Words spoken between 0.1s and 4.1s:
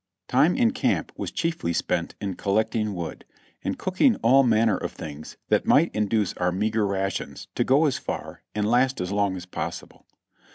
Time in camp was chiefly spent in collecting wood, and cook